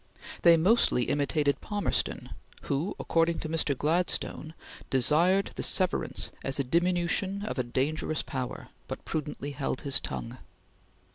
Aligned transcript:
They 0.41 0.57
mostly 0.57 1.03
imitated 1.03 1.61
Palmerston 1.61 2.31
who, 2.63 2.95
according 2.99 3.37
to 3.41 3.47
Mr. 3.49 3.77
Gladstone, 3.77 4.55
"desired 4.89 5.51
the 5.57 5.61
severance 5.61 6.31
as 6.43 6.57
a 6.57 6.63
diminution 6.63 7.45
of 7.45 7.59
a 7.59 7.63
dangerous 7.63 8.23
power, 8.23 8.69
but 8.87 9.05
prudently 9.05 9.51
held 9.51 9.81
his 9.81 9.99
tongue." 9.99 10.39